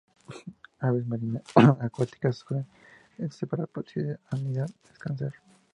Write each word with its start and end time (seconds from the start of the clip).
Aves 0.79 1.05
marinas 1.05 1.43
y 1.55 1.85
acuáticas 1.85 2.37
escogen 2.37 2.65
este 3.19 3.31
sitio 3.33 3.47
para 3.49 3.63
reproducirse, 3.65 4.17
anidar, 4.31 4.67
descansar. 4.89 5.33